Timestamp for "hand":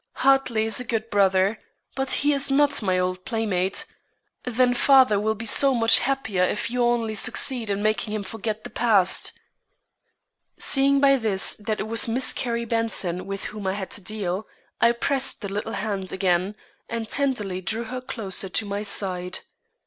15.73-16.11